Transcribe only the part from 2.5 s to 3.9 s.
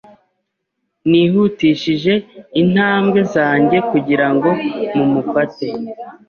intambwe zanjye